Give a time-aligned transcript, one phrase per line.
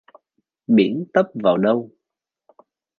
[0.67, 1.89] Biển tấp vào đâu